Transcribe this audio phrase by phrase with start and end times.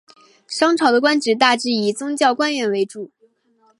[0.47, 3.11] 商朝的官职大致以宗教官员为主。